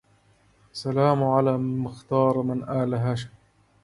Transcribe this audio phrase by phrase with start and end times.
[0.73, 3.29] سلام على المختار من آل هاشم